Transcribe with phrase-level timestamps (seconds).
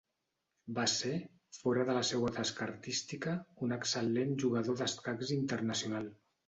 [0.77, 1.11] Va ser,
[1.57, 6.15] fora de la seua tasca artística, un excel·lent jugador d'escacs internacional.